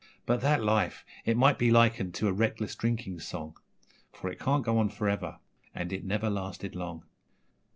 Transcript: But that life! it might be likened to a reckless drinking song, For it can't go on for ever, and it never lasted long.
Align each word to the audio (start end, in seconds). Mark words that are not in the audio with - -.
But 0.25 0.41
that 0.41 0.63
life! 0.63 1.05
it 1.25 1.37
might 1.37 1.59
be 1.59 1.69
likened 1.69 2.15
to 2.15 2.27
a 2.27 2.33
reckless 2.33 2.73
drinking 2.75 3.19
song, 3.19 3.55
For 4.11 4.31
it 4.31 4.39
can't 4.39 4.65
go 4.65 4.79
on 4.79 4.89
for 4.89 5.07
ever, 5.07 5.37
and 5.75 5.93
it 5.93 6.03
never 6.03 6.27
lasted 6.27 6.73
long. 6.75 7.03